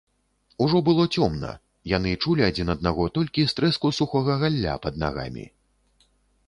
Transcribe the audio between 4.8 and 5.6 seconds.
пад нагамі.